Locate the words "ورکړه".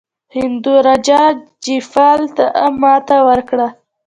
3.27-3.67